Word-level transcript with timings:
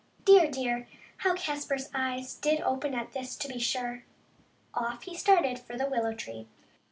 Dear, 0.25 0.49
dear! 0.49 0.87
How 1.17 1.35
Caspar's 1.35 1.89
eyes 1.93 2.33
did 2.33 2.59
open 2.61 2.95
at 2.95 3.11
this, 3.13 3.35
to 3.35 3.47
be 3.47 3.59
sure. 3.59 4.03
Off 4.73 5.03
he 5.03 5.13
started 5.15 5.59
for 5.59 5.77
the 5.77 5.85
willow 5.87 6.15
tree. 6.15 6.47